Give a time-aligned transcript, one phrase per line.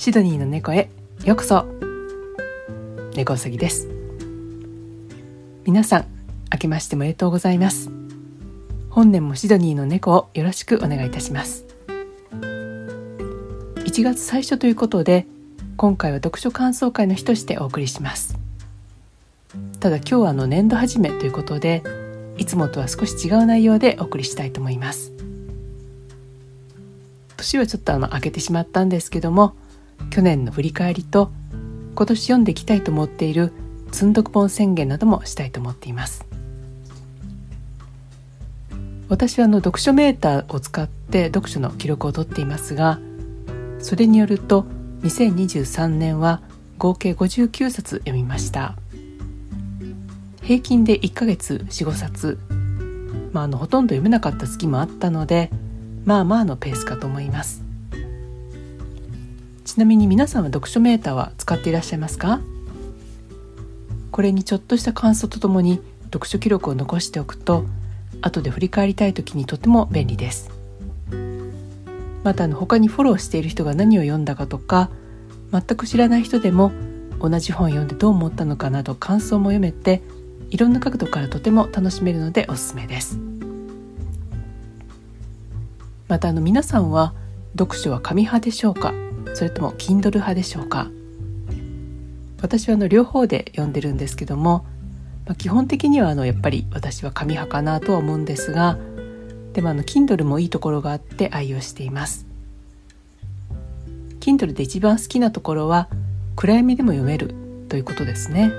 [0.00, 0.88] シドニーの猫へ
[1.26, 1.66] ようこそ。
[3.14, 3.86] 猫うさぎです。
[5.66, 6.06] 皆さん
[6.50, 7.90] 明けましておめでとうございます。
[8.88, 11.66] 本年もシドニーの猫をよろしくお願いいたします。
[12.30, 15.26] 1月最初ということで
[15.76, 18.38] 今回は読書感想会の日としてお送りします。
[19.80, 21.82] ただ今日はあの年度始めということで
[22.38, 25.12] いつもとは少し違う内容でお送りしたいと思います。
[27.36, 29.56] 年はちょっとあの明けてしまったんですけども
[30.08, 31.30] 去年の振り返りと
[31.94, 33.52] 今年読んでいきたいと思っている
[33.92, 36.24] 積んどく本宣言などもしたいと思っています。
[39.08, 43.00] 私はあの読書メーターを使って読書の記録を取っていますが
[43.80, 44.66] それによると
[45.02, 46.40] 2023年は
[46.78, 48.76] 合計59冊読みました。
[50.42, 52.38] 平均で1ヶ月45冊。
[53.32, 55.50] まあ、あのほとんど読めなかった月もあったので
[56.04, 57.69] まあまあのペースかと思います。
[59.70, 62.40] ちなみに皆さんは読書メーターは使っていらっしゃいますか？
[64.10, 67.64] これにちょっとした感想とともに読書記録を残しておくと
[68.20, 70.50] 後で振り返りたい時にとても便利です。
[72.24, 74.90] またあの他にフォローしている人が何を読んだかとか
[75.52, 76.72] 全く知らない人でも
[77.20, 80.02] 同じ本を読んでどう思ったのかなど感想も読めて
[80.50, 83.20] いろんな角度からとても楽しめるのでおすすめです。
[86.08, 87.14] またあの皆さんは
[87.56, 88.92] 読書は紙派でしょうか？
[89.34, 90.88] それとも Kindle 派でしょうか？
[92.42, 94.64] 私はあの両方で読んでるんですけども、
[95.26, 98.78] まあ、基本的にはあのやっぱり私は紙派かなとは思うんですが
[99.52, 102.26] でもあの Kindle もいいところがあって愛用しています。
[104.20, 105.88] Kindle で一番好きなところは
[106.36, 107.34] 暗闇でも読める
[107.68, 108.52] ということですね。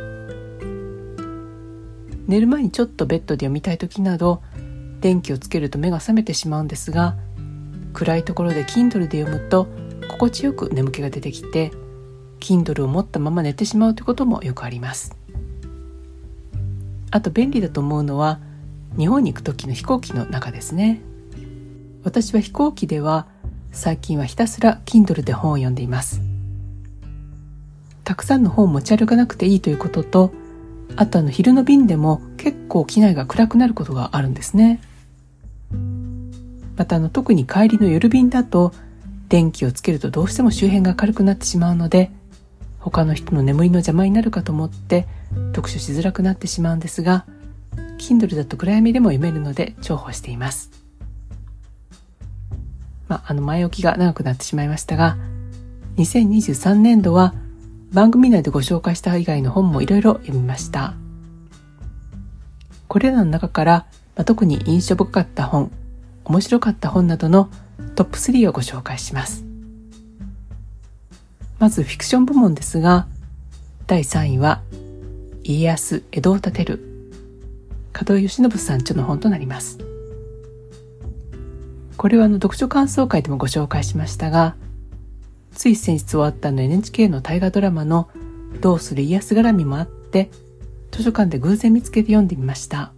[2.27, 4.41] 寝る前にちょっとベッドで読みたい時など
[5.01, 7.15] 電気をつけると目が覚めてしまうんですが
[7.93, 9.67] 暗いところで Kindle で読むと
[10.11, 11.71] 心地よく眠気が出てきて
[12.39, 15.15] Kindle を持ったまま寝てしまうということもよくあります。
[17.11, 18.39] あと便利だと思うのは
[18.97, 21.01] 日本に行く時の飛行機の中ですね。
[22.03, 23.27] 私は飛行機では
[23.71, 26.21] 最近はひたすら Kindle で本を読んでいます。
[28.03, 30.33] たくさんの本を持ち歩かなくていいということと
[30.95, 34.81] あとあの昼の便でも結構機内が暗くなることがあるんですね。
[36.75, 38.73] またあの特に帰りの夜便だと
[39.31, 42.11] 電気をつけるとどうしても周辺が明るくなってしまうので
[42.79, 45.07] 他の人の眠りの邪魔になるかと思って
[45.53, 47.25] 読書しづらくなってしまうんですが
[47.97, 50.69] Kindle だと暗闇でも読めるので重宝しています。
[53.07, 55.17] まあ、あの前置きが長くなってしまいましたが
[55.95, 57.33] 2023年度は
[57.93, 60.93] 番組内でご紹介した以外の本もいろいろ読みました。
[62.89, 63.85] これらの中から、
[64.17, 65.71] まあ、特に印象深かった本
[66.25, 67.49] 面白かった本などの
[67.95, 69.43] トップ3をご紹介します。
[71.59, 73.07] まずフィクション部門ですが、
[73.87, 74.61] 第3位は
[75.43, 76.91] 家康江戸を建てる
[78.07, 79.77] 門井義信さん著の本となります。
[81.97, 84.55] これはあの読書感想会でもご紹介しましたが、
[85.53, 88.09] つい先日終わったの NHK の大河ドラマの
[88.61, 90.31] どうする家康絡みもあって、
[90.91, 92.91] 図書館で偶然見つけて読んでみました。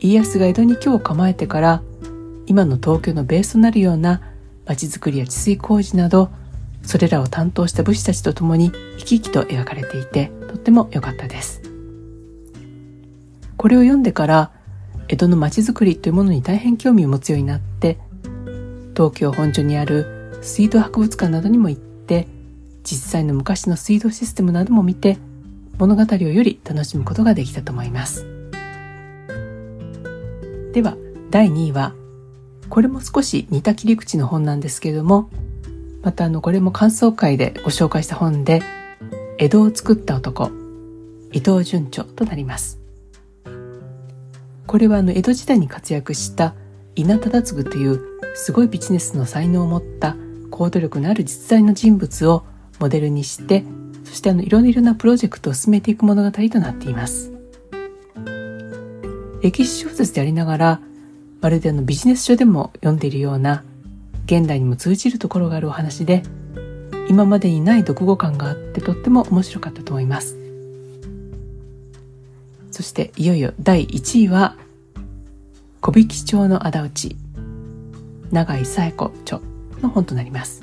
[0.00, 1.82] 家康が江戸に居を構えてから
[2.46, 4.20] 今の東京のベースとなるような
[4.66, 6.30] 町づくりや治水工事など
[6.82, 11.62] それらを担当した武士たちと共に生き生きと描かれていてとっても良かったです。
[13.56, 14.52] これを読んでから
[15.08, 17.98] 江戸の町づくりというものに大変興味を持つようになって
[18.94, 22.28] 東京本所にある水道博物館などにも行って
[22.82, 25.18] 実際の昔の水道システムなども見て
[25.78, 28.26] 物語をより楽しむことができたと思います。
[30.72, 30.96] では
[31.30, 31.94] 第2位は
[32.68, 35.30] これも少し似た切り口の本なんですけれども
[36.02, 38.62] またあのこれも感想会でご紹介した本で
[39.38, 40.50] 江戸を作った男
[41.32, 42.78] 伊藤淳著となります。
[44.66, 46.54] これはあの江戸時代に活躍した
[46.94, 48.00] 稲忠次という
[48.34, 50.16] すごいビジネスの才能を持った
[50.50, 52.44] 行動力のある実在の人物を
[52.80, 53.64] モデルにして
[54.04, 57.32] そしてあのいろいろなプロジェクトを進めていく物語となっています。
[59.42, 60.80] 歴史小説でありながら
[61.44, 63.64] まるであのビジネス書でも読んでいるような
[64.24, 66.22] 現代にも通じるところがあるお話で
[67.10, 70.38] 今までにない読後感があってとっても面白かったと思います。
[72.70, 74.56] そしていよいよ第1位は
[75.82, 77.16] 小引町の仇討ち
[78.32, 79.40] 永井紗恵子著
[79.82, 80.62] の本となります。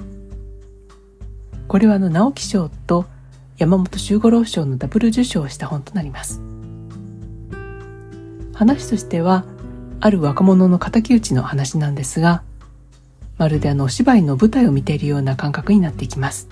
[1.67, 3.05] これはあの直木賞と
[3.59, 6.41] 山本周五郎賞のダブル受賞をした本となります。
[8.55, 9.45] 話としては
[10.01, 12.43] ある若者の敵討ちの話なんですが
[13.37, 16.47] まるであのお芝居の舞台を見ているような感覚になっていきます。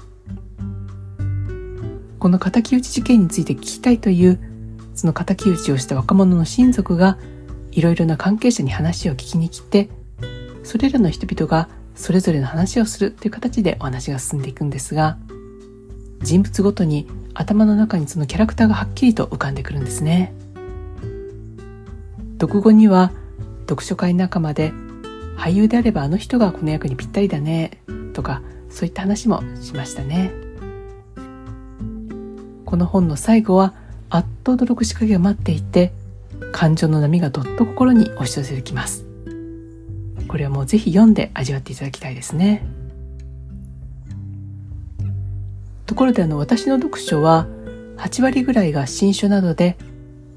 [2.19, 4.39] この敵討ち事件について聞きたいという
[4.93, 7.17] その敵討ちをした若者の親族が
[7.71, 9.89] いろいろな関係者に話を聞きに来て
[10.63, 15.17] それらの人々がそれぞれの話をするという形でお話が進んでいくんですが
[16.21, 20.33] 人物ごとに頭の中にそのキャラクターがはっきりと浮かんでくるんですね。
[22.41, 23.11] 読後には
[23.69, 24.73] 読書会仲間で
[25.37, 27.77] 俳優であればあの人がこの役にぴったりだね
[28.13, 30.31] とかそういった話もしましたね。
[32.65, 33.73] この本の最後は
[34.09, 35.93] あっと驚く仕掛けが待っていて
[36.51, 39.05] 感情の波がどっと心に押し寄せてきます。
[40.27, 42.65] これはもうぜひ読んで味わっていただきたいですね。
[45.85, 47.47] ところであの私の読書は
[47.97, 49.77] 8割ぐらいが新書などで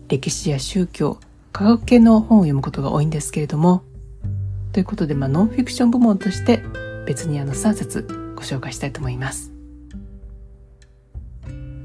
[0.09, 1.19] 歴史や宗教
[1.53, 3.83] 科学系の本を読むことが多いんですけれども
[4.73, 6.63] ということで、まあ、ノンフィクション部門として
[7.07, 9.53] 別にあの3冊ご紹介したいと思います。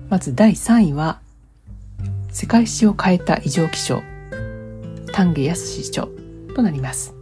[0.10, 1.20] まず第3位は
[2.32, 4.02] 世界史を変えた異常気象
[5.12, 6.08] 丹下康著
[6.56, 7.14] となります。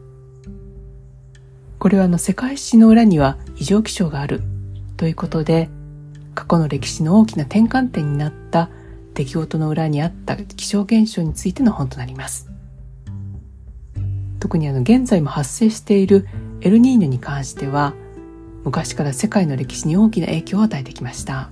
[1.80, 4.42] これはあの世界史の裏には異常気象がある
[4.98, 5.70] ということで
[6.36, 8.70] 過去の歴史の大きな転換点になった
[9.16, 12.50] 出来事の裏にあった気象現象についての本となります。
[14.40, 16.28] 特にあの現在も発生している
[16.62, 17.94] エルニーニョに関しては
[18.64, 21.50] 昔から世界の歴史に大きな影響を与えてきました。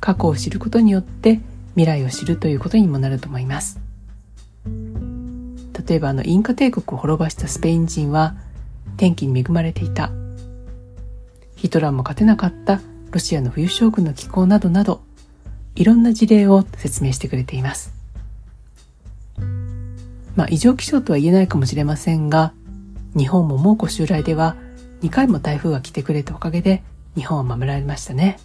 [0.00, 1.40] 過去を知ることによって
[1.74, 3.78] 未来を知るということにもなると思います。
[5.86, 8.34] 例えばあのインカ帝国を滅ぼしたスペイン人は
[8.96, 10.10] 天気に恵まれていた。
[11.54, 12.80] ヒトラーも勝てなかった
[13.10, 15.05] ロシアの冬将軍の気候などなど
[15.76, 17.92] いろんな事例を説明してくれています。
[20.34, 22.52] まあ異常気象とは言えないかもしれませんが
[23.16, 24.56] 日本も猛虎襲来では
[25.02, 26.82] 2回も台風が来てくれたおかげで
[27.14, 28.38] 日本は守られましたね。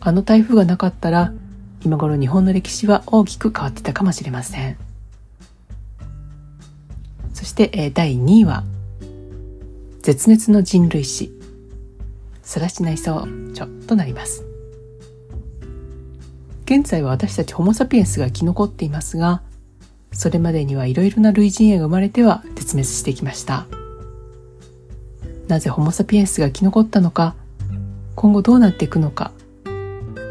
[0.00, 1.32] あの台風がなかったら
[1.84, 4.76] 今頃日本の歴史は大きく変わってたかもしれません。
[7.32, 8.64] そして、え、第2位は
[10.02, 11.32] 絶滅の人類史。
[12.42, 14.49] さらしないそう著となります。
[16.70, 19.42] 現在は私たちホモ・サピエンスが生き残っていますが
[20.12, 23.66] それまでにはいろいろな類人猿が生まれては絶滅してきました。
[25.48, 27.34] なぜホモ・サピエンスが生き残ったのか
[28.14, 29.32] 今後どうなっていくのか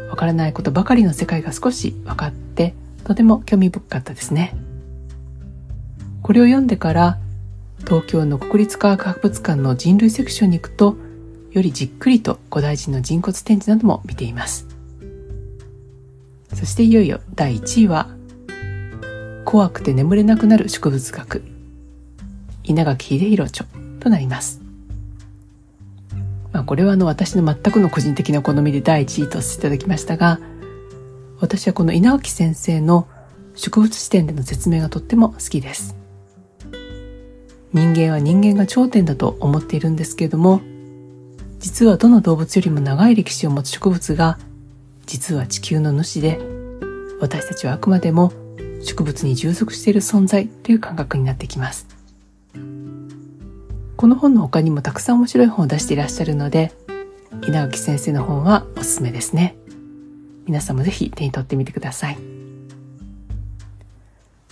[0.08, 2.72] わからないことばかりの世界が少し分かって
[3.04, 4.56] とても興味深かったですね。
[6.22, 7.18] これを読んでから
[7.80, 10.96] 東京の国立科学博物館の人類セクションに行くと
[11.52, 14.69] よりじっくりと古代人の人骨展示なども見ています。
[16.54, 18.08] そしていよいよ第1位は
[19.44, 21.42] 怖くて眠れなくなる植物学
[22.64, 23.66] 稲垣秀弘著
[24.00, 24.60] となります。
[26.52, 30.40] まあ、これはあの私の全くの個人的な好みで第1位とさせていただきましたが
[31.38, 33.06] 私はこの稲垣先生の
[33.54, 35.96] 植物視点での説明がとっても好きです。
[37.72, 40.60] 人間は人間が頂点だと思っているんですけれども
[41.60, 44.38] 実はどの動物よりも長い歴史を持つ植物が
[45.10, 46.38] 実は地球の主で
[47.20, 48.32] 私たちはあくまでも
[48.80, 51.88] 植物に従属している存在という感覚になってきます。
[53.96, 56.72] この本の他にもたくさん面白い本を出していらっしゃるので
[57.42, 59.56] 稲垣先生の本はおすすめですね。
[60.46, 62.18] 皆さんもぜひ手に取ってみてください。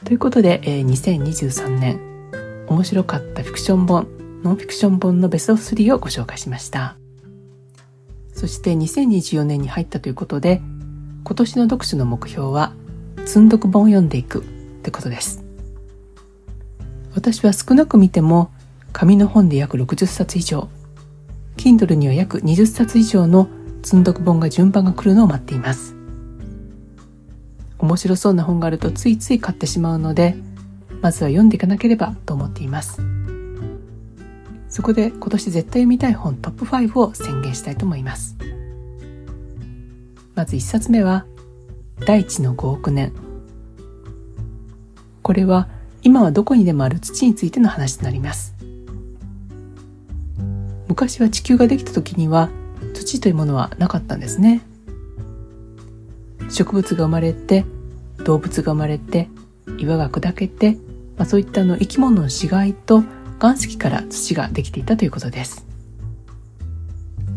[0.04, 2.00] ということで、えー、2023年
[2.66, 4.08] 面白かったフィクション本
[4.42, 6.96] ノンフィクション本のベスト3をご紹介しました。
[8.38, 10.62] そして2024年に入ったということで
[11.24, 12.72] 今年の読書の目標は
[13.26, 14.42] 積んどく本を読んでいくっ
[14.84, 15.42] てことです。
[17.16, 18.52] 私は少なく見ても
[18.92, 20.68] 紙の本で約60冊以上
[21.56, 23.48] Kindle には約20冊以上の
[23.82, 25.96] 積んどく本が順番が来るのを待っています。
[27.80, 30.36] 面白そうな本があるとついつい買ってしまうので
[31.02, 33.17] まずは読んでいかなければと思っています。
[34.78, 38.36] そこで今年絶対読みたい本トップ5を宣言したいと思います。
[40.36, 41.26] まず1冊目は
[42.06, 43.12] 大地の5億年。
[45.22, 45.66] これは
[46.04, 48.54] 今はどこにでもある土についての話となります。
[50.86, 52.48] 昔は地球ができた時には
[52.94, 54.62] 土というものはなかったんですね。
[56.50, 57.64] 植物が生まれて
[58.18, 59.28] 動物が生まれて
[59.76, 60.74] 岩が砕けて、
[61.16, 63.02] まあ、そういったの生き物の死骸と
[63.40, 65.66] 岩石から土ができていたということです。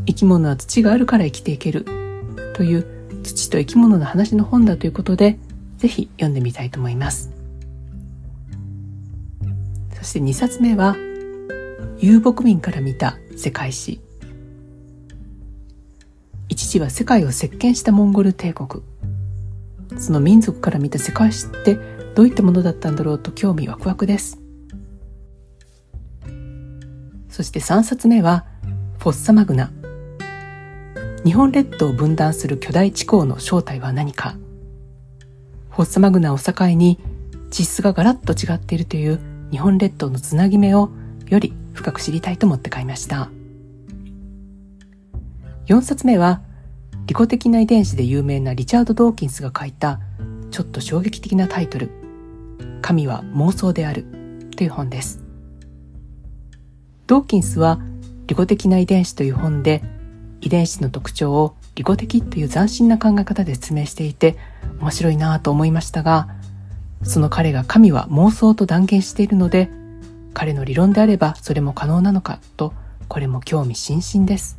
[0.08, 1.86] 生き物は土があるから生きていける
[2.56, 5.38] という土と生き物の話の本だということで
[5.78, 7.32] ぜひ読んでみたいと思います。
[9.94, 10.96] そして2冊目は
[12.00, 14.02] 遊牧民から見た世界史。
[16.50, 18.84] 一時は世界を席巻したモンゴル帝国。
[19.98, 21.76] その民族から見た世界史って
[22.16, 24.41] どういったものだったんだろうと興味ワクワクです。
[27.42, 28.46] そして3冊目は
[29.00, 29.72] フォッサマグナ。
[31.26, 34.36] 日本列島を分断する巨大地層の正体は何か。
[35.72, 37.00] フォッサマグナを境に
[37.50, 39.20] 地質がガラッと違っているという
[39.50, 40.92] 日本列島のつなぎ目を
[41.30, 43.32] より深く知りたいと思って買いました。
[45.66, 46.42] 4冊目は
[47.08, 50.00] 利己的な遺伝子で有名なリチャード・ドーキンスが書いた
[50.52, 51.90] ちょっと衝撃的なタイトル
[52.84, 54.06] 「神は妄想である」
[54.56, 55.31] という本です。
[57.12, 57.78] ドーキンスは
[58.28, 59.84] 利己的な遺伝子という本で
[60.40, 64.38] 遺伝子の特徴を利己的という斬新な考え方で説明していて
[64.80, 66.30] 面白いなと思いましたが
[67.04, 69.70] その彼が神は妄想と断言しているので
[70.34, 72.74] 彼の理論であればそれも可能なのかと
[73.10, 74.58] これも興味津々です。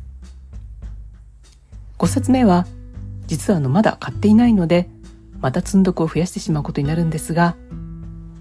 [1.97, 2.67] 5冊目は
[3.25, 4.89] 実はあのまだ買っていないので
[5.41, 7.55] また積んどくを増やしてしまうことになるんですが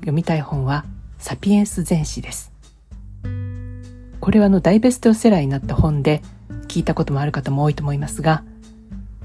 [0.01, 0.85] 読みたい本は
[1.17, 2.52] サピエンス全史です。
[4.23, 6.23] これはの大ベストセラーになった本で
[6.69, 8.45] 聞いたこともある方も多いと思いますが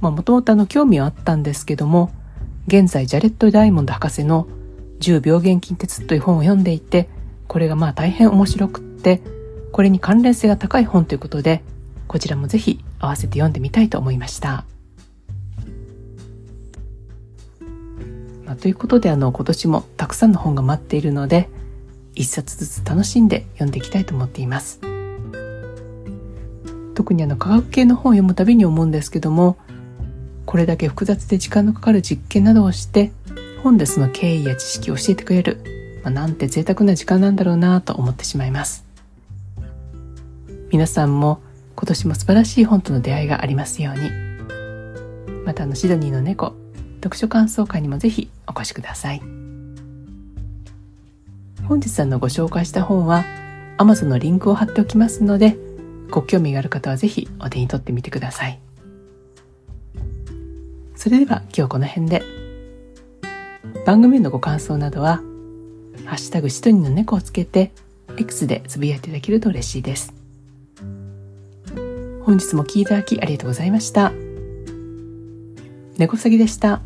[0.02, 2.12] もともと興味はあったんですけども
[2.66, 4.48] 現在ジャレット・ダイモンド博士の
[5.00, 7.10] 10病原菌鉄という本を読んでいて
[7.48, 9.22] これがまあ大変面白くって
[9.72, 11.62] これに関連性が高い本ということで
[12.08, 14.66] こちらもぜひ合わせて読んでみたいと思いました。
[18.46, 21.50] まあ、ということであの今年もたくさんの本が待っているので
[22.16, 24.87] 一冊ずつ楽しんで読んでいきたいと思っています。
[27.08, 29.56] 特にあの科学系の本を読むたびに思うんですけども
[30.46, 33.14] これだけ複雑で時間のかかる実験などをして
[33.64, 38.86] 本でその経緯や知識を教えてくれる、まあ、なんて贅沢な時間なんだろうなと思ってしまいます。
[40.70, 41.40] 皆さんも
[41.78, 45.46] 今年も素晴らしい本との出会いがありますように。
[45.46, 46.56] またあのシドニーの猫
[46.96, 49.22] 読書感想会にもぜひお越しください。
[51.70, 53.24] 本日あのご紹介した本は
[53.78, 55.58] Amazon のリンクを貼っておきますので
[56.10, 58.60] ご興味がある方はぜひお手に取ってみてください
[60.96, 62.24] それでは今日この辺で
[63.86, 65.22] 番組のご感想などは
[66.06, 67.72] 「ハッシュタグシドニーの猫」をつけて
[68.18, 70.14] X でつぶやいていただけると嬉しいです
[72.24, 74.12] 本日も聴いていただきありがとうございました。
[75.98, 76.82] 猫さぎでした。